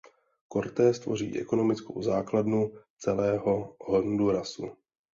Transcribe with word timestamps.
Cortés 0.47 0.99
tvoří 0.99 1.39
ekonomickou 1.39 2.01
základnu 2.01 2.71
celého 2.99 3.75
Hondurasu. 3.79 4.71